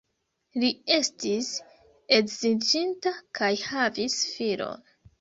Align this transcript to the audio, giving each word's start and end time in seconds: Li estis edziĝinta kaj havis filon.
Li 0.63 0.71
estis 0.95 1.51
edziĝinta 2.19 3.15
kaj 3.41 3.55
havis 3.71 4.21
filon. 4.35 4.87